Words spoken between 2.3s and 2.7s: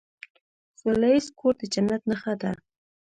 ده.